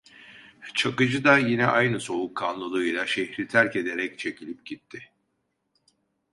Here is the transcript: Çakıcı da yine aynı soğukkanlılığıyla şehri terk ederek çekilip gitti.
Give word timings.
Çakıcı 0.75 1.23
da 1.23 1.37
yine 1.37 1.65
aynı 1.67 1.99
soğukkanlılığıyla 1.99 3.05
şehri 3.07 3.47
terk 3.47 3.75
ederek 3.75 4.19
çekilip 4.19 4.65
gitti. 4.65 5.11